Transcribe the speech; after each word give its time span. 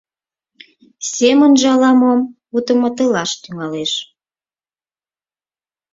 Семынже 1.15 1.67
ала-мом 1.75 2.19
вудыматылаш 2.51 3.31
тӱҥалеш. 3.41 3.91